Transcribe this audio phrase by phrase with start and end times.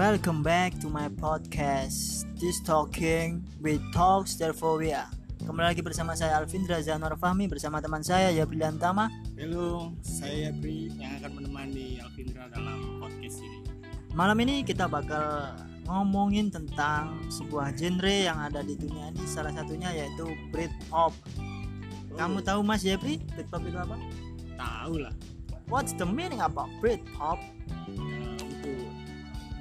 [0.00, 6.64] Welcome back to my podcast This Talking with Talks Are Kembali lagi bersama saya Alvin
[6.64, 12.96] Zanwar Fahmi Bersama teman saya Yabrilian Tama Halo, saya Pri yang akan menemani Alvindra dalam
[12.96, 13.60] podcast ini.
[14.16, 15.52] Malam ini kita bakal
[15.84, 21.12] ngomongin tentang sebuah genre yang ada di dunia ini Salah satunya yaitu Britpop
[22.16, 24.00] Kamu tahu Mas Yabri, Britpop itu apa?
[24.56, 25.12] Tahu lah.
[25.68, 27.36] What's the meaning about Britpop?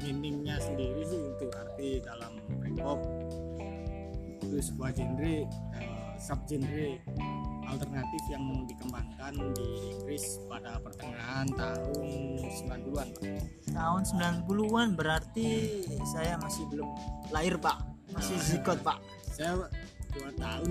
[0.09, 2.99] Meaningnya sendiri sih untuk arti dalam Britpop
[4.39, 5.35] itu sebuah genre
[5.77, 6.97] eh, subgenre
[7.69, 12.07] alternatif yang dikembangkan di Inggris pada pertengahan tahun
[12.41, 13.23] 90-an Pak.
[13.69, 14.01] Tahun
[14.49, 15.49] 90-an berarti
[16.01, 16.89] saya masih belum
[17.29, 17.77] lahir pak.
[18.09, 18.97] Masih zigot pak.
[19.29, 19.69] Saya
[20.17, 20.67] dua tahun.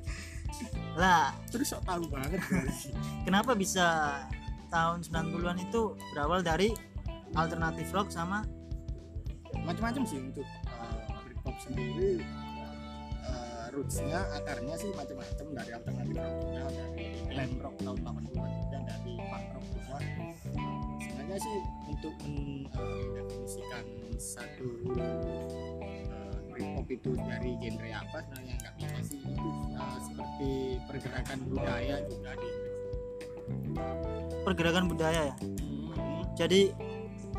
[1.00, 1.36] Lah.
[1.52, 2.40] Terus sok tahu banget
[3.28, 4.18] kenapa bisa
[4.72, 6.72] tahun 90-an itu berawal dari
[7.34, 8.46] alternatif rock sama
[9.62, 10.46] macam-macam sih untuk
[11.24, 12.22] Britpop sendiri.
[13.24, 16.62] Eh, rootsnya akarnya sih macam-macam dari alternatif rock juga.
[16.74, 19.96] Dari glam rock tahun 80-an juga dari punk rock juga.
[21.00, 21.58] Sebenarnya sih
[21.90, 23.84] untuk eh, mendefinisikan
[24.20, 29.20] satu eh, Britpop itu dari genre apa sebenarnya nggak bisa sih.
[29.22, 30.50] Itu eh, seperti
[30.86, 32.50] pergerakan budaya juga di
[34.44, 35.36] pergerakan budaya ya?
[35.40, 36.22] Hmm.
[36.32, 36.72] jadi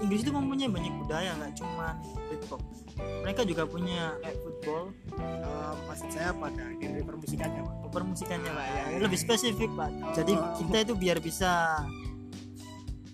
[0.04, 1.96] Inggris itu mempunyai banyak budaya nggak cuma
[2.28, 2.62] Britpop.
[2.96, 4.84] Mereka juga punya kayak football.
[5.20, 7.76] Eh, maksud saya pada genre permusikannya Pak.
[7.96, 8.84] permusikannya pak ya.
[8.92, 9.00] Iya.
[9.08, 9.90] lebih spesifik pak.
[10.12, 10.52] Jadi Oh.
[10.60, 11.80] kita itu biar bisa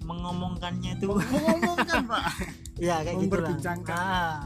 [0.01, 1.05] mengomongkannya itu.
[1.05, 2.23] Mengomongkan Pak?
[2.81, 3.53] Ya kayak gitu lah.
[3.93, 4.41] Ah.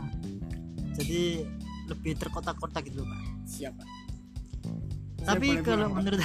[0.92, 1.48] jadi
[1.88, 3.22] lebih terkotak-kotak gitu pak.
[3.48, 3.84] Siapa
[5.26, 6.22] tapi kalau menurut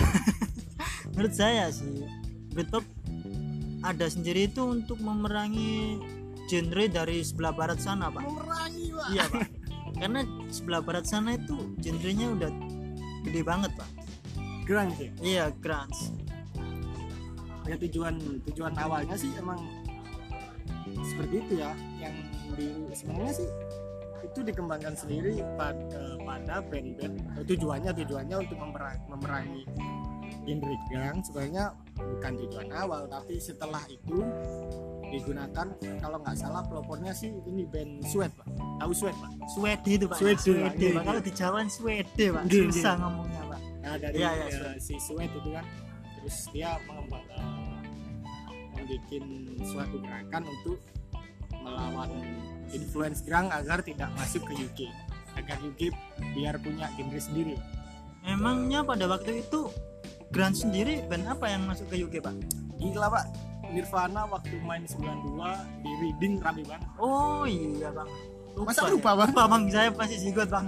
[1.17, 2.05] menurut saya sih
[2.53, 2.85] Britpop
[3.81, 5.97] ada sendiri itu untuk memerangi
[6.51, 8.25] genre dari sebelah barat sana pak?
[8.27, 9.09] Memerangi pak.
[9.15, 9.49] Iya pak.
[10.01, 10.21] Karena
[10.53, 12.51] sebelah barat sana itu genrenya udah
[13.25, 13.89] gede banget pak.
[14.69, 15.11] Grunge ya?
[15.21, 16.13] Iya grunge.
[17.69, 18.19] Ya tujuan
[18.51, 19.61] tujuan awalnya sih emang
[21.07, 21.73] seperti itu ya.
[22.03, 22.15] Yang
[22.59, 23.49] di sebenarnya sih
[24.21, 27.15] itu dikembangkan sendiri pada pada band-band.
[27.41, 29.63] Eh, tujuannya tujuannya untuk memerangi, memerangi
[30.45, 31.23] genre grunge.
[31.31, 31.65] Sebenarnya
[32.01, 34.19] bukan tujuan awal tapi setelah itu
[35.11, 35.67] digunakan
[35.99, 38.47] kalau nggak salah pelopornya sih ini band Sweat pak.
[38.79, 39.31] Tahu Sweat pak?
[39.51, 40.19] Swede itu pak.
[40.23, 40.75] Swede, Swede, pak.
[40.79, 41.27] Iya, kalau iya.
[41.27, 42.43] di Jawa Swede pak.
[42.47, 43.03] Iya, susah iya.
[43.03, 43.61] ngomongnya pak.
[43.81, 44.77] Nah dari Iya, iya, eh, Sweat.
[44.79, 45.67] si Sweat itu kan
[46.21, 47.43] terus dia mengembangkan
[48.81, 50.79] membuat suatu gerakan untuk
[51.61, 52.11] melawan
[52.73, 54.81] influence grang agar tidak masuk ke UK
[55.39, 55.93] agar UK
[56.35, 57.55] biar punya genre sendiri
[58.27, 59.71] emangnya pada waktu itu
[60.31, 62.35] grunge sendiri band apa yang masuk ke UK pak?
[62.79, 63.25] Gila pak.
[63.71, 66.91] Nirvana waktu main 92 di reading rame banget.
[66.99, 68.11] Oh iya bang.
[68.59, 68.95] Masa ya.
[68.99, 69.31] lupa, Bang?
[69.31, 69.63] lupa bang.
[69.71, 70.67] Saya pasti zigot bang.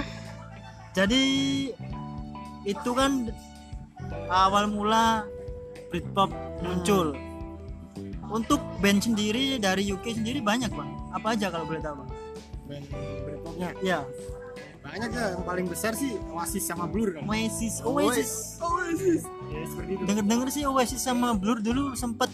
[0.96, 1.22] Jadi
[2.68, 3.32] itu kan
[4.28, 5.24] awal mula
[5.88, 6.28] Britpop
[6.60, 7.16] muncul.
[8.30, 10.90] Untuk band sendiri dari UK sendiri banyak bang.
[11.16, 12.10] Apa aja kalau boleh tahu bang?
[12.68, 12.84] Band
[13.24, 13.68] Britpopnya?
[13.80, 14.04] Ya
[14.90, 17.22] banyak ya yang paling besar sih Oasis sama Blur kan?
[17.24, 18.58] Oasis Oasis.
[18.58, 19.22] Oasis.
[19.48, 20.02] Ya seperti itu.
[20.04, 22.28] Denger sih Oasis sama Blur dulu sempet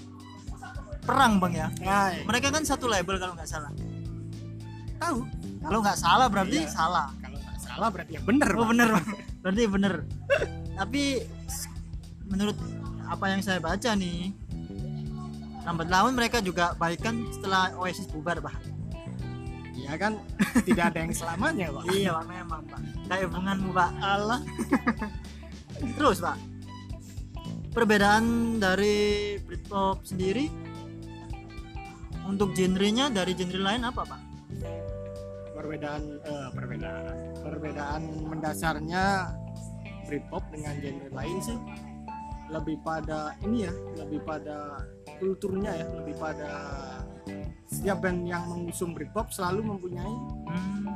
[1.05, 1.69] perang bang ya?
[1.84, 3.71] Nah, mereka kan satu label kalau nggak salah.
[4.97, 5.19] Tahu?
[5.62, 6.72] Kalau nggak salah berarti Iya.
[6.72, 7.06] salah.
[7.21, 8.69] Kalau nggak salah berarti ya bener oh Pak.
[8.72, 8.89] bener.
[8.91, 9.06] Bang.
[9.45, 9.95] berarti bener.
[10.75, 11.03] Tapi
[12.27, 12.56] menurut
[13.06, 14.34] apa yang saya baca nih
[15.62, 18.55] lambat laun mereka juga baikan setelah Oasis bubar pak
[19.87, 20.13] Iya kan?
[20.67, 21.85] Tidak ada yang selamanya pak.
[21.95, 22.81] iya pak memang pak.
[23.07, 23.91] Kayak hubunganmu pak.
[24.03, 24.41] Allah.
[25.97, 26.37] terus pak.
[27.71, 30.51] Perbedaan dari Britpop sendiri
[32.27, 34.21] untuk genrenya dari genre lain apa pak?
[35.55, 37.17] Perbedaan eh, perbedaan.
[37.47, 39.31] Perbedaan mendasarnya
[40.11, 41.59] Britpop dengan genre lain sih.
[42.51, 44.83] Lebih pada ini ya lebih pada
[45.22, 46.51] kulturnya ya lebih pada
[47.77, 50.17] setiap band yang mengusung Britpop selalu mempunyai
[50.49, 50.89] hmm,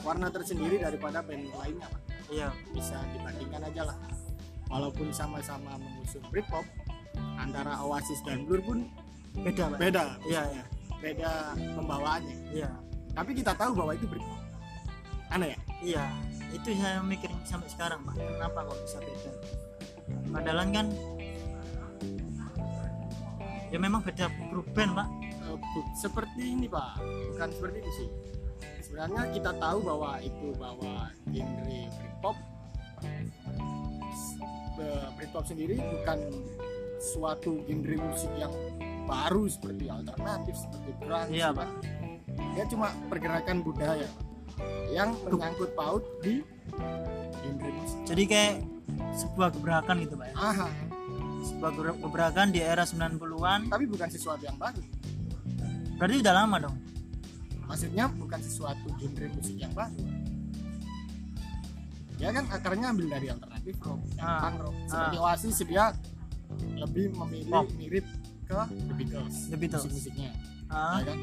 [0.00, 2.02] warna tersendiri daripada band lainnya Pak.
[2.32, 2.48] iya.
[2.72, 3.96] Bisa dibandingkan aja lah.
[4.72, 6.64] Walaupun sama-sama mengusung Britpop
[7.36, 8.88] antara Oasis dan Blur pun
[9.36, 9.78] beda pak.
[9.78, 10.04] Beda.
[10.24, 10.64] Iya iya.
[10.98, 11.32] Beda
[11.76, 12.36] pembawaannya.
[12.56, 12.70] Iya.
[13.12, 14.40] Tapi kita tahu bahwa itu Britpop.
[15.28, 15.58] Aneh ya?
[15.78, 16.04] Iya,
[16.56, 18.16] itu saya mikir sampai sekarang pak.
[18.16, 19.32] Kenapa kok bisa beda?
[20.32, 20.86] Padahal kan
[23.68, 25.08] ya memang beda grup band pak.
[25.94, 26.98] Seperti ini pak.
[27.34, 28.08] Bukan seperti itu sih.
[28.88, 32.36] Sebenarnya kita tahu bahwa itu bahwa genre Britpop
[34.80, 36.18] eh, Britpop sendiri bukan
[36.98, 38.52] suatu genre musik yang
[39.04, 41.32] baru seperti alternatif seperti grunge.
[41.32, 41.70] Iya, Pak.
[42.54, 44.06] dia cuma pergerakan budaya
[44.90, 46.42] yang menyangkut paut di
[47.44, 47.98] genre musik.
[48.08, 48.54] Jadi kayak
[49.14, 50.34] sebuah gebrakan gitu pak ya?
[50.38, 50.68] Aha.
[51.44, 51.70] Sebuah
[52.02, 54.80] gebrakan di era 90-an tapi bukan sesuatu yang baru
[55.98, 56.76] berarti udah lama dong?
[57.66, 60.00] Maksudnya bukan sesuatu genre musik yang baru.
[62.18, 64.40] Dia kan akarnya ambil dari alternatif rock Ah.
[64.42, 64.74] punk rock.
[64.86, 65.84] Seperti Oasis dia
[66.74, 67.66] lebih memilih Pop.
[67.76, 68.06] mirip
[68.42, 68.58] ke
[68.88, 69.84] The Beatles The Beatles.
[69.84, 70.30] musik-musiknya.
[70.66, 70.98] Ah.
[70.98, 71.18] Ya kan?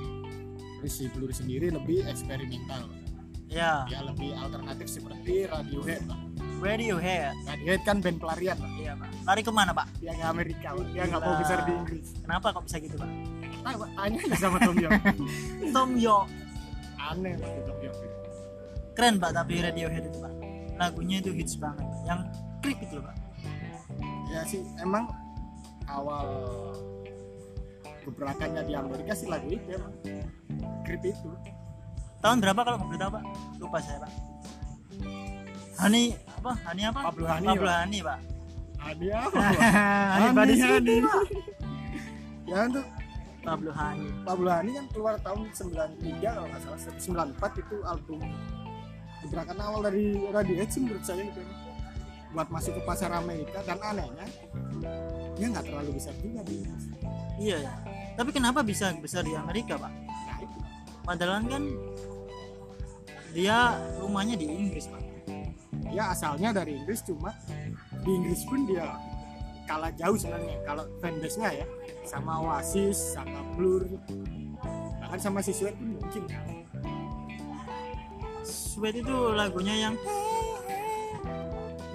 [0.80, 2.88] Terus si Blur sendiri lebih eksperimental.
[3.45, 3.83] Ya.
[3.86, 6.04] Dia lebih alternatif seperti Radiohead.
[6.57, 7.36] Radiohead.
[7.44, 8.69] Radiohead kan band pelarian Pak.
[8.75, 9.10] iya pak.
[9.25, 9.88] Lari ke mana pak?
[10.00, 10.86] Dia ke Amerika Pak.
[10.94, 12.07] dia nggak mau besar di Inggris.
[12.21, 13.10] Kenapa kok bisa gitu pak
[13.66, 15.02] Tanya aja sama Tom York
[15.76, 16.30] Tom York
[17.02, 17.98] aneh Pak, si Tom York
[18.96, 20.34] keren pak tapi Radiohead itu pak.
[20.80, 21.84] Lagunya itu hits banget.
[22.08, 22.20] Yang
[22.64, 23.16] klik itu pak.
[24.32, 25.12] Ya sih emang
[25.92, 26.28] awal
[28.08, 29.94] gebrakannya di Amerika sih lagu itu emang.
[30.88, 31.30] Creep itu.
[32.24, 33.24] Tahun berapa kalau nggak tahu pak?
[33.60, 34.12] Lupa saya pak.
[35.76, 36.52] Hani apa?
[36.64, 37.00] Hani apa?
[37.12, 37.78] Pablo Hani, Pablo Pak.
[37.84, 38.20] Hani pak.
[38.80, 39.40] Hani apa?
[40.16, 40.96] Hani Hani, Hani.
[42.48, 42.86] ya tuh
[43.45, 44.09] Pablo Hani.
[44.25, 46.80] Pablo Hani kan keluar tahun 93 kalau nggak salah.
[47.38, 48.19] 94 itu album
[49.25, 51.42] gebrakan awal dari Radiohead sih menurut saya itu.
[52.33, 53.62] Buat masuk ke pasar Amerika.
[53.63, 54.27] Dan anehnya
[55.38, 56.63] dia nggak terlalu besar juga di
[57.36, 57.74] iya ya
[58.15, 59.92] tapi kenapa bisa besar di Amerika pak?
[59.92, 60.59] Nah itu.
[61.03, 61.63] Padahal kan
[63.36, 65.03] dia rumahnya di Inggris pak.
[65.92, 67.36] Dia asalnya dari Inggris cuma
[68.07, 68.88] di Inggris pun dia
[69.66, 71.66] kalah jauh sebenarnya kalau fanbase nya ya.
[72.06, 73.86] Sama Oasis sama Blur.
[75.02, 76.46] Bahkan sama si Sweat pun mungkin kan
[78.46, 79.96] Sweat itu lagunya yang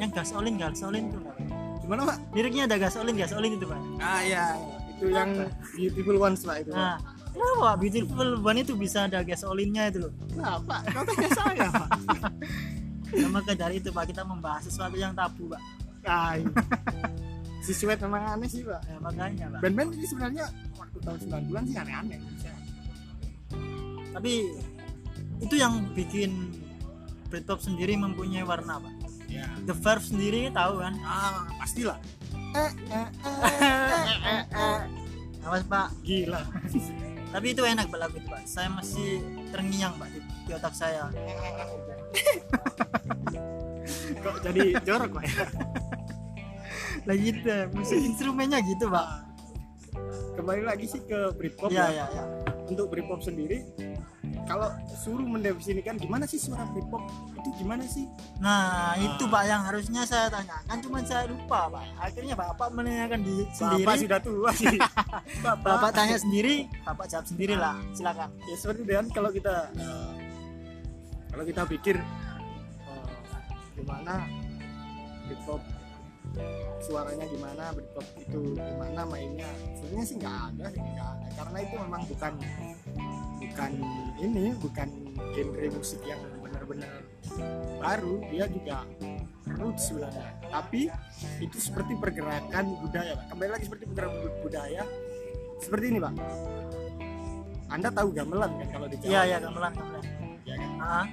[0.01, 1.37] yang gasolin gasolin Pak.
[1.85, 2.19] gimana pak?
[2.33, 3.81] liriknya ada gasolin gasolin itu pak.
[4.01, 4.55] Ah iya.
[4.97, 5.31] Itu yang
[5.75, 6.71] Beautiful Ones pak itu.
[6.73, 6.97] Nah
[7.35, 7.75] kenapa pak?
[7.83, 10.13] Beautiful one itu bisa ada gasolinnya itu loh.
[10.39, 11.89] Nah pak kau tanya saya pak?
[13.11, 14.07] Nah, maka dari itu pak.
[14.07, 15.63] Kita membahas sesuatu yang tabu pak.
[16.07, 16.49] Ah, iya.
[17.61, 18.81] Si Sweat memang aneh sih pak.
[18.89, 19.61] Nah, makanya pak.
[19.63, 20.45] Band-band ini sebenarnya
[20.81, 22.21] waktu tahun 90-an sih aneh-aneh
[24.11, 24.53] tapi
[25.41, 26.53] itu yang bikin
[27.31, 28.95] Britpop sendiri mempunyai warna pak.
[29.31, 30.99] Ya The Verve sendiri tahu kan?
[31.07, 31.99] Ah pastilah.
[32.35, 34.79] Eh, eh, eh, eh, eh.
[35.47, 35.95] awas pak.
[36.03, 36.43] Gila.
[37.31, 38.43] Tapi itu enak pak lagu itu pak.
[38.51, 39.23] Saya masih
[39.55, 40.19] terngiang pak di,
[40.51, 41.07] di otak saya.
[44.21, 45.25] Kok jadi jorok pak?
[45.31, 45.47] ya
[47.07, 49.07] lagi gitu musik instrumennya gitu pak.
[50.37, 52.07] Kembali lagi sih ke Britpop ya ya.
[52.07, 52.25] ya ya.
[52.71, 53.67] Untuk Britpop sendiri
[54.51, 57.07] kalau suruh mendefinisikan gimana sih suara Britpop?
[57.39, 58.11] Itu gimana sih?
[58.43, 60.77] Nah itu pak yang harusnya saya tanyakan.
[60.83, 61.85] Cuma saya lupa pak.
[62.03, 63.87] Akhirnya bapak menanyakan di sendiri.
[63.87, 64.77] Bapak sudah tua sih.
[65.47, 67.79] Bapak, bapak tanya sendiri bapak jawab sendiri lah.
[67.95, 68.29] Silakan.
[68.45, 70.13] Ya seperti kan kalau kita eh,
[71.31, 73.09] kalau kita pikir eh,
[73.79, 74.27] gimana
[75.31, 75.80] Britpop
[76.81, 79.51] suaranya gimana Britpop itu gimana mainnya.
[79.79, 81.27] Sebenarnya sih nggak ada sih nggak ada.
[81.37, 82.33] Karena itu memang bukan
[83.41, 83.71] bukan
[84.21, 84.89] ini bukan
[85.37, 86.93] genre musik yang benar-benar
[87.79, 88.15] baru.
[88.33, 88.79] Dia juga
[89.61, 90.31] roots sebenarnya.
[90.49, 90.81] Tapi
[91.43, 93.27] itu seperti pergerakan budaya Pak.
[93.35, 94.83] kembali lagi seperti pergerakan budaya.
[95.61, 96.17] Seperti ini pak.
[97.69, 99.11] Anda tahu gamelan kan kalau di Jawa?
[99.13, 100.05] Iya iya gamelan gamelan.
[100.49, 100.71] Ya kan?
[100.81, 101.07] Ah.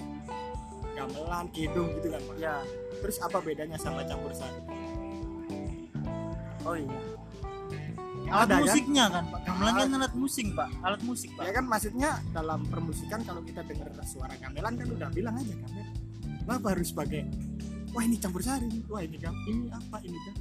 [0.96, 2.36] Gamelan kidung gitu kan pak.
[2.40, 2.56] Ya
[2.98, 4.77] terus apa bedanya sama campur sari
[6.68, 7.00] oh iya.
[8.28, 8.64] Alat Ada, kan?
[8.68, 9.40] musiknya kan pak?
[9.48, 10.70] Gamelan kan Alat- musik pak.
[10.84, 11.44] Alat musik pak.
[11.48, 15.88] Ya kan maksudnya dalam permusikan kalau kita dengar suara gamelan kan udah bilang aja gamelan
[16.48, 17.28] kenapa harus pakai
[17.92, 20.36] wah ini campur sari wah ini gam ini apa ini kan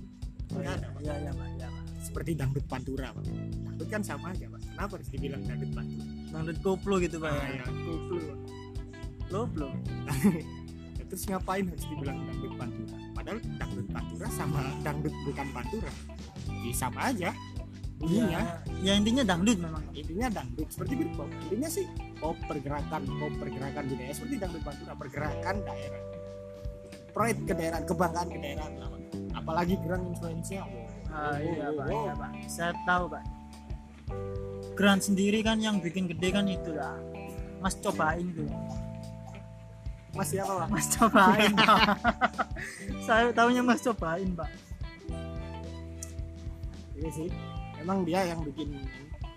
[0.54, 1.00] oh, iya ada, Pak.
[1.02, 1.85] iya iya pak iya pak.
[1.99, 3.23] Seperti dangdut pantura pak.
[3.66, 4.61] Dangdut kan sama aja pak.
[4.71, 6.06] Kenapa harus dibilang dangdut pantura?
[6.30, 7.59] Dangdut koplo gitu pak ah, ya?
[7.59, 8.23] ya koplo.
[9.26, 9.68] Koplo.
[11.11, 12.99] Terus ngapain harus dibilang dangdut pantura?
[13.18, 15.90] Padahal dangdut pantura sama dangdut bukan pantura
[16.70, 17.30] ya, sama aja
[17.96, 18.42] bunyinya
[18.85, 21.87] ya, ya intinya dangdut memang intinya dangdut seperti Britpop intinya sih
[22.20, 26.02] pop pergerakan pop pergerakan budaya seperti dangdut pantura pergerakan daerah
[27.16, 28.68] pride ke daerah kebanggaan ke daerah
[29.32, 30.96] apalagi gerang influence-nya wow.
[31.16, 31.96] Ah, iya wow, pak, wow.
[31.96, 32.30] iya pak.
[32.44, 33.25] Saya tahu pak.
[34.76, 37.00] Grand sendiri kan yang bikin gede kan itu lah.
[37.64, 38.50] Mas cobain tuh.
[40.16, 41.78] mas siapa pak Mas cobain pak.
[43.06, 44.50] Saya tahunya Mas cobain pak.
[46.96, 47.28] Iya sih.
[47.76, 48.72] Emang dia yang bikin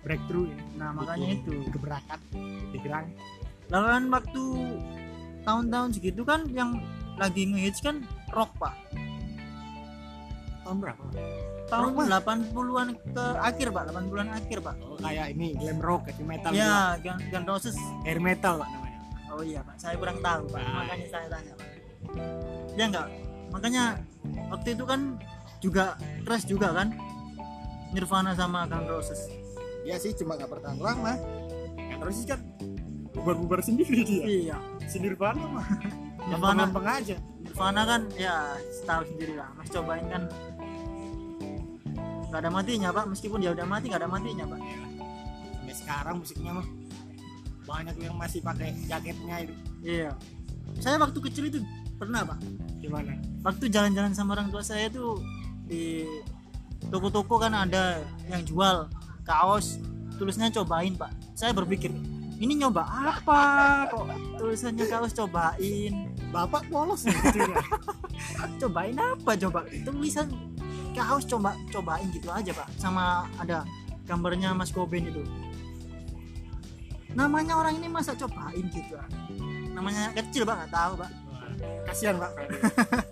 [0.02, 0.64] breakthrough ini.
[0.80, 1.56] Nah makanya Bikin itu.
[1.76, 2.20] gebrakan
[2.80, 3.08] gerang
[3.70, 4.44] Lah kan waktu
[5.44, 6.80] tahun-tahun segitu kan yang
[7.20, 8.02] lagi ngehits kan
[8.32, 8.74] rock pak.
[10.64, 11.02] tahun berapa?
[11.70, 13.84] Tahun Rock, 80-an ke akhir pak.
[13.90, 14.76] 80-an akhir pak.
[14.86, 16.62] Oh, kayak ini glam rock heavy metal juga.
[16.62, 17.78] ya Gun, Gun Roses.
[18.06, 19.00] Hair metal pak namanya.
[19.34, 19.76] Oh iya pak.
[19.82, 20.62] Saya kurang tahu pak.
[20.62, 21.68] Makanya saya tanya pak.
[22.78, 23.08] Ya enggak.
[23.50, 23.84] Makanya
[24.54, 25.02] waktu itu kan
[25.58, 25.86] juga
[26.26, 26.94] crash juga kan
[27.96, 29.30] Nirvana sama Gun Roses.
[29.86, 31.18] Ya sih cuma nggak bertahan lama.
[31.78, 32.40] Kan terus sih kan
[33.16, 34.26] bubar-bubar sendiri dia.
[34.26, 34.58] Iya.
[34.86, 35.68] Sendiri banget mah
[36.30, 37.18] Nirvana lempeng aja.
[37.42, 38.56] Nirvana kan ya
[38.86, 39.50] tahu sendiri lah.
[39.58, 40.24] Mas cobain kan.
[42.30, 43.06] Nggak ada matinya pak.
[43.10, 44.60] Meskipun dia udah mati nggak ada matinya pak.
[44.62, 44.90] Ya
[45.70, 46.68] sampai sekarang musiknya mah
[47.70, 49.54] banyak yang masih pakai jaketnya itu.
[49.86, 50.18] Iya.
[50.82, 51.62] Saya waktu kecil itu
[52.02, 52.42] pernah pak.
[52.82, 53.14] Gimana?
[53.46, 55.22] Waktu jalan-jalan sama orang tua saya tuh
[55.70, 56.10] di
[56.88, 58.00] toko-toko kan ada
[58.32, 58.88] yang jual
[59.28, 59.78] kaos
[60.16, 61.12] tulisnya cobain pak.
[61.36, 61.92] Saya berpikir
[62.40, 63.42] ini nyoba apa
[63.92, 64.08] kok
[64.40, 66.16] tulisannya kaos cobain?
[66.30, 67.58] Bapak polos gitu ya?
[68.62, 69.66] Cobain apa coba?
[69.82, 70.30] Tulisan
[70.94, 72.70] kaos coba cobain gitu aja pak.
[72.78, 73.66] Sama ada
[74.06, 75.26] gambarnya Mas Koben itu.
[77.18, 78.94] Namanya orang ini masa cobain gitu
[79.80, 80.56] namanya kecil pak.
[80.64, 81.12] Nggak tahu pak.
[81.88, 82.32] Kasihan pak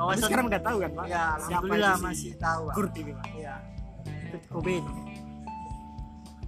[0.00, 1.04] Tapi kawasan sekarang udah tahu kan pak?
[1.04, 2.74] Ya siapa alhamdulillah itu si masih tahu pak.
[2.74, 3.26] Kurt ini pak?
[3.36, 3.54] Ya
[4.32, 4.84] Kurt Cobain.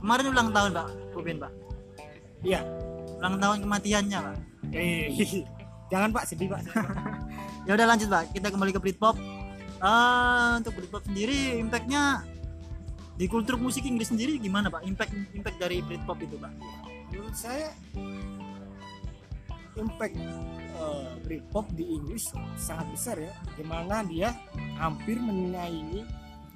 [0.00, 0.88] Kemarin ulang tahun pak.
[1.12, 1.52] Cobain pak.
[2.40, 2.61] Iya.
[3.21, 4.37] Ulang tahun kematiannya pak.
[4.73, 5.12] Eh
[5.92, 6.25] jangan pak.
[6.25, 6.61] Sedih pak.
[7.62, 8.26] Ya udah lanjut pak.
[8.35, 9.14] Kita kembali ke Britpop.
[9.78, 12.26] Ah, untuk Britpop sendiri impactnya
[13.14, 14.82] di kultur musik Inggris sendiri gimana pak?
[14.82, 16.50] Impact impact dari Britpop itu pak?
[17.14, 17.71] Menurut saya
[19.76, 20.17] impact
[21.23, 23.33] Britpop di Inggris sangat besar ya.
[23.55, 24.35] Di mana dia
[24.76, 26.02] hampir menyaingi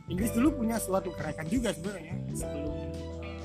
[0.06, 2.74] Inggris dulu punya suatu gerakan juga sebenarnya sebelum
[3.26, 3.38] eh,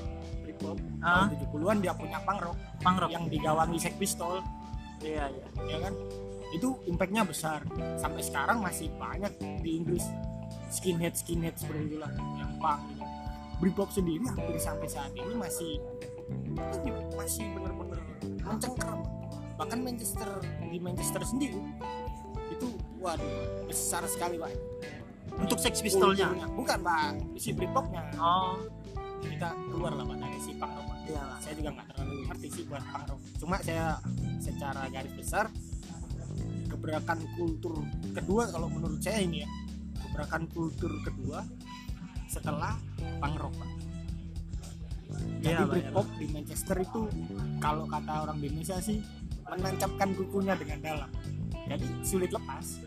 [0.46, 1.26] Britpop Ah.
[1.26, 2.58] tahun 70-an dia punya punk rock.
[2.82, 3.10] Punk rock.
[3.10, 4.42] Yang digawangi Sex Pistol
[5.02, 5.46] iya iya.
[5.66, 5.94] Ya kan?
[6.54, 7.66] Itu impactnya besar.
[7.98, 10.06] Sampai sekarang masih banyak di Inggris.
[10.70, 13.04] Skinhead skinhead seperti itulah yang punk gitu.
[13.58, 15.78] Britpop sendiri hampir sampai saat ini masih
[17.14, 18.00] masih benar-benar
[18.42, 19.00] mencengkeram
[19.62, 21.62] bahkan Manchester di Manchester sendiri
[22.50, 22.66] itu
[22.98, 24.50] waduh besar sekali pak.
[25.38, 27.14] Untuk Sex Pistolnya bukan pak.
[27.38, 28.02] Si Britpopnya.
[28.18, 28.58] Oh.
[29.22, 31.22] Kita keluar lah pak dari si punk rock iya.
[31.38, 33.98] Saya juga nggak terlalu ngerti sih buat punk rock cuma saya
[34.42, 35.46] secara garis besar
[36.66, 39.48] gebrakan kultur kedua kalau menurut saya ini ya
[40.02, 41.46] gebrakan kultur kedua
[42.26, 42.74] setelah
[43.22, 43.70] punk rock Pak.
[45.42, 47.02] jadi Iya, Pak, Britpop di Manchester itu
[47.62, 49.21] kalau kata orang Indonesia sih
[49.58, 51.10] menancapkan kukunya dengan dalam.
[51.68, 52.80] Jadi sulit lepas.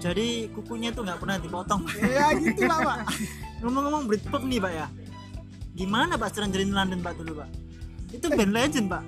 [0.00, 1.82] Jadi kukunya tuh nggak pernah dipotong.
[2.00, 2.98] Ya gitu lah pak.
[3.64, 4.86] Ngomong-ngomong Britpop nih pak ya.
[5.76, 7.48] Gimana pak Stranger in London pak dulu pak?
[8.12, 9.04] Itu band legend pak.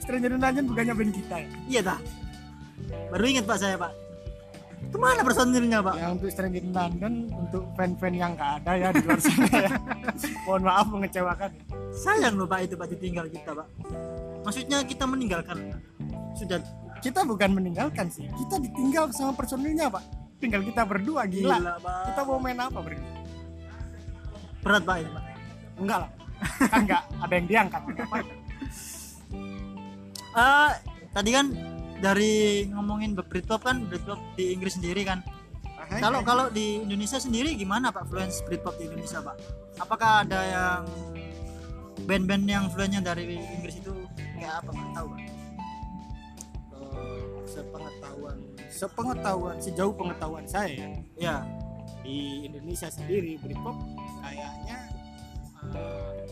[0.00, 1.48] Stranger in London bukannya band kita ya?
[1.68, 2.00] Iya dah
[3.10, 3.92] baru ingat pak saya pak.
[4.90, 5.94] Ke mana personilnya pak?
[6.00, 9.70] Ya untuk Stranger in London untuk fan-fan yang nggak ada ya di luar sana ya.
[10.48, 11.50] Mohon maaf mengecewakan.
[11.90, 13.68] Sayang loh pak itu pak ditinggal kita pak
[14.42, 15.80] maksudnya kita meninggalkan?
[16.36, 16.60] Sudah
[17.00, 18.28] kita bukan meninggalkan sih.
[18.28, 20.04] Kita ditinggal sama personilnya pak.
[20.40, 21.74] Tinggal kita berdua gila, gila
[22.08, 23.20] kita mau main apa berdua
[24.60, 25.24] berat pak pak?
[25.80, 26.10] Enggak lah
[26.72, 27.82] kan enggak ada yang diangkat?
[30.30, 30.70] Eh,
[31.10, 31.50] tadi kan
[31.98, 35.26] dari ngomongin Britpop kan Britpop di Inggris sendiri kan.
[35.98, 39.34] Kalau kalau di Indonesia sendiri gimana pak fluence Britpop di Indonesia pak?
[39.82, 40.80] Apakah ada yang
[42.04, 43.92] band-band yang fluennya dari Inggris itu
[44.34, 45.20] kayak apa pak tahu pak
[46.70, 48.38] Eh, sepengetahuan
[48.68, 50.88] sepengetahuan sejauh pengetahuan saya ya,
[51.18, 51.36] ya
[52.00, 53.76] di Indonesia sendiri Britpop
[54.20, 54.78] kayaknya
[55.70, 56.24] eh,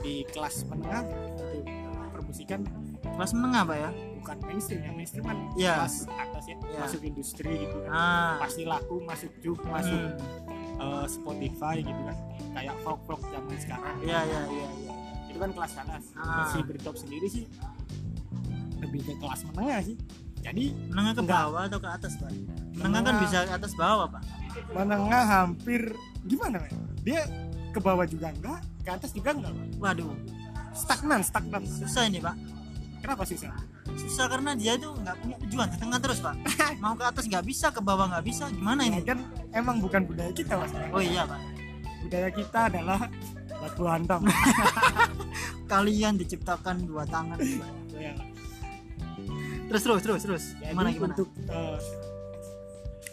[0.00, 1.64] di kelas menengah untuk
[2.10, 2.60] permusikan
[3.00, 5.74] kelas menengah pak ya bukan mainstream ya mainstream kan Iya.
[5.80, 6.78] kelas atas ya Iya.
[6.82, 10.49] masuk industri gitu kan ah pasti laku masuk juk masuk hmm.
[10.80, 12.16] Eh, Spotify gitu kan
[12.50, 14.92] kayak folk folk zaman sekarang iya iya iya iya
[15.28, 16.50] itu kan kelas atas Ah.
[16.50, 17.44] si Britpop sendiri sih
[18.80, 19.96] lebih ke kelas menengah sih
[20.40, 21.40] jadi menengah ke Enggak.
[21.44, 22.30] bawah atau ke atas pak
[22.74, 23.14] menengah kan Menengah.
[23.20, 24.22] bisa ke atas bawah pak
[24.72, 25.80] menengah hampir
[26.22, 26.72] gimana men?
[27.00, 27.22] dia
[27.70, 29.66] ke bawah juga enggak ke atas juga enggak Pak.
[29.78, 30.10] waduh
[30.72, 32.34] stagnan stagnan susah ini pak
[33.00, 33.52] kenapa susah?
[33.96, 36.34] Susah karena dia itu nggak punya tujuan tengah terus pak.
[36.82, 39.00] Mau ke atas nggak bisa ke bawah nggak bisa gimana ini?
[39.00, 39.18] Ini kan
[39.50, 40.70] emang bukan budaya kita mas.
[40.92, 41.40] Oh iya pak.
[42.00, 43.00] Budaya kita adalah
[43.50, 44.20] batu hantam.
[45.72, 47.38] Kalian diciptakan dua tangan
[47.92, 48.16] Ya.
[49.68, 50.44] terus terus terus terus.
[50.56, 51.12] Jadi gimana gimana?
[51.12, 51.78] untuk eh,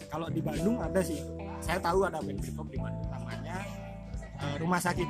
[0.08, 1.20] kalau di Bandung ada sih.
[1.58, 3.60] Saya tahu ada band di Bandung namanya
[4.40, 5.08] eh, Rumah Sakit.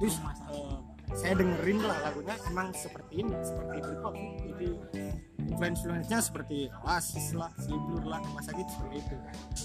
[0.00, 0.56] Terus Rumah Sakit.
[0.56, 0.76] eh,
[1.12, 4.68] saya dengerin lah lagunya emang seperti ini seperti Britpop jadi
[5.40, 9.16] influence-influence-nya seperti Oasis lah, Silblur lah, rumah sakit seperti itu.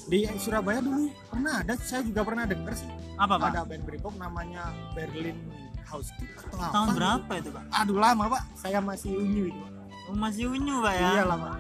[0.07, 4.15] Di Surabaya dulu pernah ada, saya juga pernah dengar sih apa pak ada band Britpop
[4.17, 5.37] namanya Berlin
[5.85, 6.97] House atau apa tahun gitu.
[6.97, 9.61] berapa itu pak Aduh lama pak, saya masih unyu itu.
[9.61, 9.71] Pak.
[10.05, 11.55] oh, masih unyu pak ya Iya lah pak.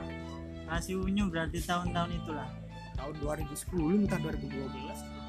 [0.65, 2.49] masih unyu berarti tahun-tahun itulah
[2.95, 4.65] Tahun 2010 entah 2012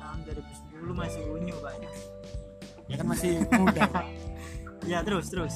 [0.01, 1.91] tahun 2010 masih unyu pak ya.
[2.87, 4.07] ya kan masih muda pak.
[4.87, 5.55] Ya terus terus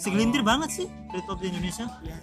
[0.00, 2.18] segelintir banget sih Britpop di Indonesia ya.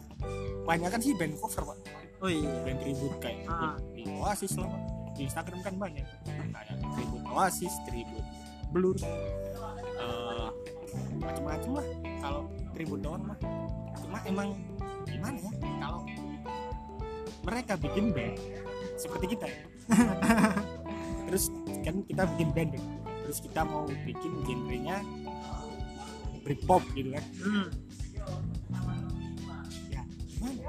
[0.65, 1.77] Banyak kan sih band cover pak,
[2.21, 3.73] oh iya band tribute kayak Ah.
[3.89, 4.69] di Oasis lah.
[5.15, 8.27] Di Instagram kan banyak kayak tribute Oasis, tribute
[8.69, 10.49] Blur, eh,
[11.17, 11.85] macam-macam lah.
[12.21, 12.41] Kalau
[12.77, 13.37] tribute doang mah,
[13.97, 14.53] cuma emang
[15.09, 16.01] gimana ya kalau
[17.41, 18.37] mereka bikin band
[18.93, 19.61] seperti kita ya.
[21.25, 21.49] terus
[21.81, 22.81] kan kita bikin band ya.
[23.29, 25.05] Terus kita mau bikin genrenya
[26.41, 27.25] Britpop gitu kan.
[27.45, 27.67] Hmm.
[29.93, 30.65] ya gimana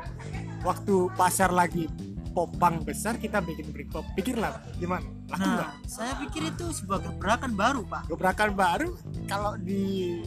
[0.60, 1.88] waktu pasar lagi
[2.36, 4.04] popang besar kita bikin Britpop.
[4.12, 5.08] Pikirlah gimana?
[5.32, 8.12] Laku nah saya pikir itu sebuah gebrakan baru pak.
[8.12, 8.92] Gebrakan baru?
[9.24, 10.20] Kalau di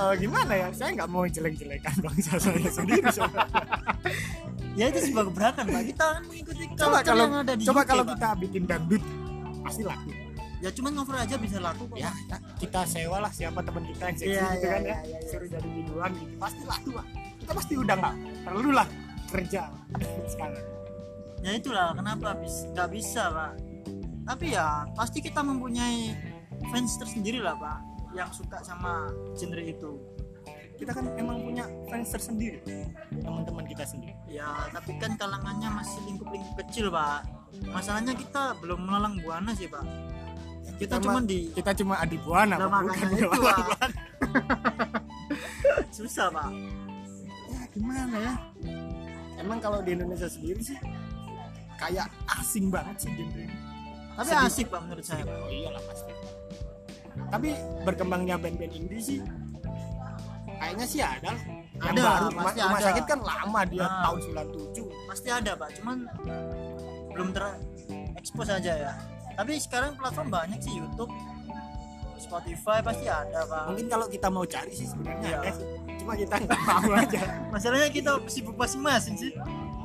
[0.00, 0.72] eh, gimana ya?
[0.72, 3.04] Saya nggak mau jelek-jelekan bangsa saya sendiri
[4.80, 5.82] ya itu sebuah gebrakan pak.
[5.92, 8.16] Kita kan mengikuti coba culture kalau yang ada di coba UK, kalau Pak.
[8.16, 9.04] kita bikin dangdut
[9.60, 10.23] pasti laku
[10.64, 12.08] ya cuman ngover aja bisa laku kok ya
[12.56, 14.98] kita sewa lah siapa teman kita yang seksi Iya, gitu iya, kan iya, ya.
[15.04, 15.28] iya, iya.
[15.28, 16.34] suruh jadi biduan gitu.
[16.40, 17.06] Pasti laku lah
[17.36, 18.14] kita pasti udah nggak
[18.48, 18.88] perlu lah
[19.28, 19.62] kerja
[20.32, 20.64] sekarang.
[21.44, 23.52] Ya itulah kenapa bis nggak bisa pak.
[24.24, 26.16] Tapi ya pasti kita mempunyai
[26.72, 27.78] fans tersendiri lah pak
[28.16, 30.00] yang suka sama genre itu.
[30.80, 32.64] Kita kan emang punya fans tersendiri
[33.20, 34.16] teman-teman kita sendiri.
[34.32, 37.28] Ya tapi kan kalangannya masih lingkup-lingkup kecil pak.
[37.68, 39.84] Masalahnya kita belum melalang buana sih pak
[40.74, 43.58] kita Sama- cuma di kita cuma adi buana bukan itu, Pak.
[45.96, 46.48] susah pak.
[47.46, 48.34] Ya gimana ya?
[49.36, 50.78] Emang kalau di Indonesia sendiri sih
[51.76, 53.56] kayak asing banget sih genre ini.
[54.14, 54.46] Tapi Sedih.
[54.46, 55.22] asik pak menurut saya.
[55.22, 56.12] Pak oh iyalah pasti.
[57.30, 57.48] Tapi
[57.82, 59.18] berkembangnya band-band indie sih
[60.56, 61.30] kayaknya sih ada.
[61.30, 61.38] Lah
[61.74, 62.86] yang Ada, baru pasti Rumah- rumah ada.
[62.88, 64.00] sakit kan lama dia Nah.
[64.00, 65.96] tahun 97 pasti ada pak cuman
[67.10, 68.92] belum terekspos aja ya
[69.34, 71.10] tapi sekarang platform banyak sih YouTube
[72.16, 73.62] Spotify pasti ada pak.
[73.68, 75.52] Mungkin kalau kita mau cari sih sebenarnya Iya.
[75.52, 75.66] sih.
[76.00, 77.20] Cuma kita nggak mau aja.
[77.52, 79.30] Masalahnya kita sibuk masing-masing sih.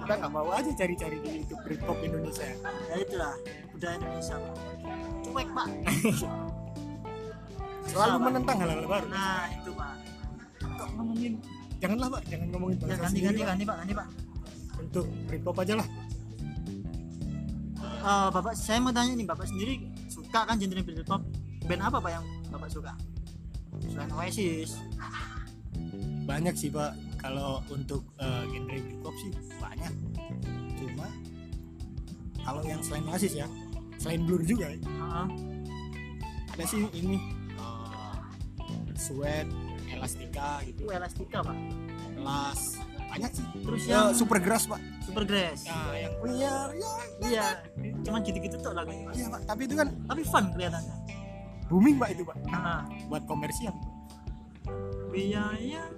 [0.01, 2.47] Kita nggak mau aja cari-cari di YouTube Britpop Indonesia.
[2.88, 3.35] Ya itulah
[3.69, 4.55] budaya Indonesia pak.
[5.27, 5.67] Cuek pak.
[7.89, 8.23] Selalu Pak.
[8.23, 9.07] menentang hal-hal baru.
[9.12, 9.93] Nah itu pak.
[10.79, 11.33] Kok ngomongin?
[11.79, 12.21] Janganlah pak.
[12.29, 13.47] Jangan ngomongin ya bangsa ganti sendiri, ganti Pak.
[13.51, 13.77] ganti pak.
[13.77, 14.07] Ganti pak.
[14.79, 15.88] Untuk Britpop aja lah
[18.10, 21.22] Eh, bapak saya mau tanya nih bapak sendiri suka kan genre Britpop?
[21.69, 22.98] Band apa pak yang bapak suka?
[23.86, 24.82] Selain Oasis.
[26.26, 26.98] Banyak sih pak.
[27.22, 29.30] Kalau untuk eh, genre Britpop sih
[29.62, 29.93] banyak.
[30.74, 31.06] Cuma
[32.41, 33.45] kalau yang selain Oasis ya
[34.02, 35.28] selain Blur juga ya, Heeh.
[36.56, 37.22] ada sih ini
[37.62, 38.17] eh,
[38.98, 39.45] Sweat
[39.86, 40.89] Elastica itu gitu.
[40.89, 41.58] Elastica pak.
[42.17, 42.78] Elas
[43.10, 43.45] banyak sih.
[43.65, 44.80] Terus ya yang Supergrass pak.
[45.04, 46.93] Supergrass nah yang liar ya.
[47.26, 47.48] Iya.
[48.06, 49.41] Cuman gitu-gitu tuh lagunya pak iya pak.
[49.50, 50.95] Tapi itu kan tapi fun kelihatannya.
[51.69, 52.38] booming pak itu pak.
[52.50, 53.74] Nah buat komersial.
[55.10, 55.89] Biaya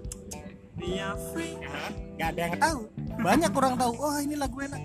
[0.71, 1.59] biaya free.
[1.59, 1.75] Ya,
[2.15, 2.79] nggak ada yang tahu.
[3.21, 4.81] Banyak orang tahu oh ini lagu enak.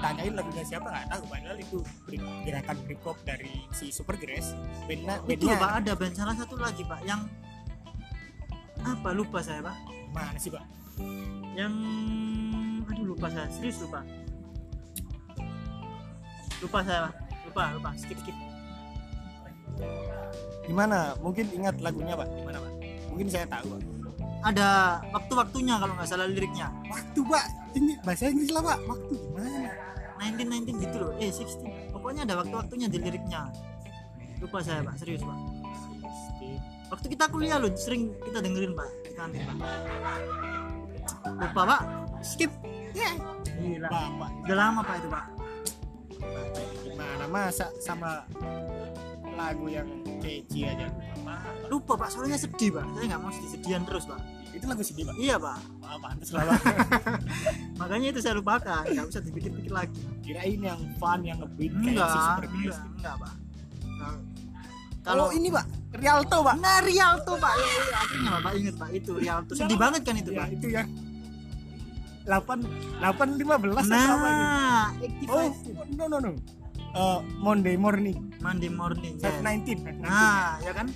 [0.00, 1.22] Tanyain lagunya siapa nggak tahu.
[1.28, 1.78] Padahal itu
[2.44, 4.52] gerakan Britpop dari si Supergrass
[4.84, 7.20] bandnya itu bandnya pak ada band salah satu lagi pak yang
[8.84, 9.76] apa lupa saya pak.
[10.12, 10.64] Mana sih pak
[11.58, 11.72] yang
[12.86, 13.48] aduh lupa saya.
[13.50, 14.00] Serius lupa.
[16.60, 17.14] Lupa saya pak.
[17.48, 17.90] Lupa lupa.
[17.98, 18.36] Skip skip.
[20.66, 21.16] Gimana?
[21.18, 22.28] Mungkin ingat lagunya pak.
[22.30, 22.72] Gimana pak?
[23.10, 23.80] Mungkin saya tahu pak.
[24.40, 24.68] Ada
[25.12, 26.68] waktu-waktunya kalau nggak salah liriknya.
[26.88, 27.46] Waktu pak.
[27.74, 28.78] Ini bahasa Inggris lah pak.
[28.86, 29.70] Waktu gimana?
[30.20, 31.12] 1919 gitu loh.
[31.16, 33.48] Eh 16 pokoknya ada waktu-waktunya di liriknya.
[34.38, 34.94] Lupa saya pak.
[35.00, 35.38] Serius pak.
[36.90, 37.72] Waktu kita kuliah loh.
[37.74, 38.88] Sering kita dengerin pak.
[39.04, 40.59] Di kantin pak
[41.26, 41.80] lupa pak.
[42.22, 42.52] Skip.
[42.94, 43.14] Ya
[43.60, 43.88] gila.
[43.88, 45.24] Bapak udah lama pak itu pak.
[46.84, 48.24] Gimana masa sama
[49.36, 49.88] lagu yang
[50.20, 50.88] kece aja?
[50.90, 51.70] Lupa Pak.
[51.70, 52.84] lupa pak soalnya sedih pak.
[52.96, 54.20] Saya nggak mau sedih-sedihan terus pak.
[54.50, 55.16] Itu lagu sedih pak?
[55.16, 55.58] Iya pak.
[55.80, 56.60] Wah, pantes lah pak.
[57.80, 58.84] Makanya itu saya lupakan.
[58.84, 60.00] Nggak usah dipikir-pikir lagi.
[60.24, 63.34] Kirain yang fun yang ngebeat kayak enggak si enggak enggak pak.
[64.00, 64.16] Nah,
[65.04, 66.54] kalau ini pak Rialto pak.
[66.62, 67.54] Nah Rialto pak.
[67.58, 69.52] Ya, ya, akhirnya bapak inget pak itu Rialto.
[69.58, 70.48] Sedih banget kan itu ya, pak?
[70.54, 70.88] itu yang
[72.20, 74.30] 8 8 15 atau apa
[75.02, 75.34] gitu.
[75.34, 75.50] nah oh
[75.98, 76.30] no no no.
[76.90, 78.18] Eh, Monday morning.
[78.38, 79.34] Monday morning yes.
[79.42, 80.86] 19 nah ya kan?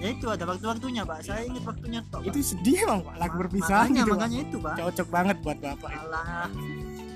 [0.00, 1.20] Ya itu ada waktu-waktunya pak.
[1.20, 4.16] Saya ingat waktunya toh itu sedih emang pak lagu perpisahan makanya, gitu Pak.
[4.16, 4.74] makanya itu pak.
[4.80, 5.90] Cocok banget buat bapak.
[5.92, 6.48] Alah.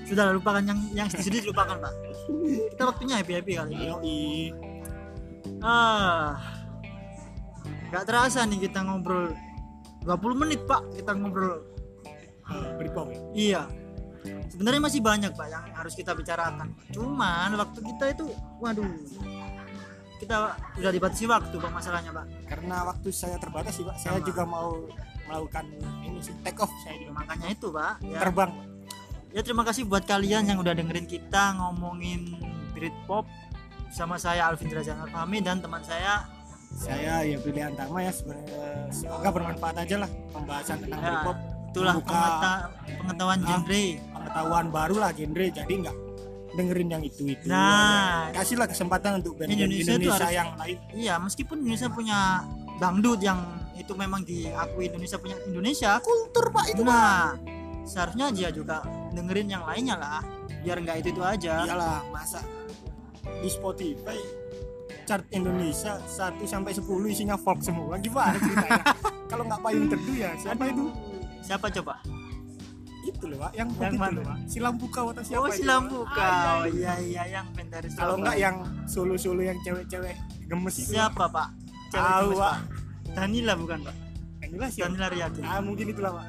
[0.05, 1.93] sudah lupakan yang yang sedih-sedih dilupakan pak.
[2.77, 4.21] Kita waktunya happy happy kali ini.
[5.65, 6.54] Ah
[7.95, 9.31] nggak terasa nih kita ngobrol.
[10.03, 11.63] 20 menit pak kita ngobrol.
[12.75, 13.19] Britpop ya?
[13.31, 13.61] Iya.
[14.51, 16.75] Sebenarnya masih banyak pak yang harus kita bicarakan.
[16.91, 18.27] Cuman waktu kita itu
[18.59, 18.83] waduh
[20.19, 22.27] kita udah dibatasi waktu pak masalahnya pak.
[22.51, 23.95] Karena waktu saya terbatas sih pak.
[23.95, 24.27] Saya Sama.
[24.27, 24.75] juga mau
[25.31, 25.63] melakukan
[26.03, 26.75] ini sih take off.
[26.83, 28.51] Saya juga makanya itu pak ya, terbang.
[29.31, 32.43] Ya terima kasih buat kalian yang udah dengerin kita ngomongin
[32.75, 33.23] Britpop.
[33.87, 36.34] Sama saya Alvin Derajat Alfahmi dan teman saya
[36.75, 38.59] saya ya pilihan Tama ya sebenarnya
[38.91, 42.63] semoga bermanfaat aja lah pembahasan tentang Ya, Britpop itulah Membuka- pengeta-
[42.97, 43.47] pengetahuan Ah.
[43.49, 43.85] genre.
[44.11, 45.97] pengetahuan baru lah genre jadi nggak
[46.53, 47.45] dengerin yang itu itu.
[47.45, 48.31] Nah.
[48.31, 50.77] kasihlah kesempatan untuk band Indonesia Indonesia, harus- yang lain.
[50.93, 52.19] iya meskipun Indonesia punya
[52.77, 53.39] dangdut yang
[53.75, 57.35] itu memang diakui Indonesia punya Indonesia kultur pak itu nah.
[57.83, 60.23] seharusnya dia juga dengerin yang lainnya lah
[60.61, 61.61] biar nggak itu itu aja.
[61.61, 62.39] Iyalah masa
[63.37, 64.17] di Spotify
[65.05, 67.95] chart Indonesia 1 sampai 10 isinya folk semua.
[68.01, 68.83] Gimana ceritanya?
[69.31, 70.89] Kalau nggak payung teduh ya siapa itu?
[71.45, 72.01] Siapa coba?
[73.05, 74.17] Itu loh pak yang, Yang itu mana?
[74.17, 75.91] loh pak silam buka atau siapa oh itu, silam Pak?
[75.93, 76.93] buka oh iya.
[76.97, 78.55] iya yang band dari kalau nggak yang
[78.89, 80.17] solo solo yang cewek-cewek
[80.49, 80.97] gemes itu.
[80.97, 81.53] Siapa pak?
[81.93, 82.55] Cewek Tahu, gemes, Pak.
[83.13, 83.95] Danila bukan pak?
[84.41, 85.39] Yang jelas ya Danila Riyadi.
[85.45, 86.25] Ah mungkin itulah pak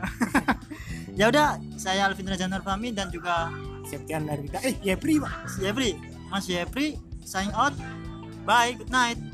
[1.20, 1.48] ya udah
[1.80, 3.48] saya Alvin Rajan Fahmi dan juga
[3.88, 5.96] Septian Narita eh Yepri pak Yepri.
[6.28, 7.72] Mas Yepri sign out
[8.46, 8.72] bye.
[8.72, 9.25] Good night